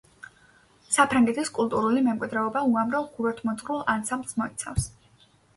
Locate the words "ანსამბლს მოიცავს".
3.97-4.91